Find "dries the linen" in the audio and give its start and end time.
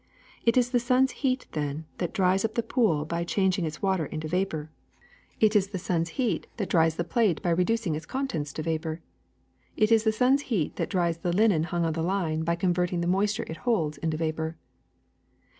10.89-11.65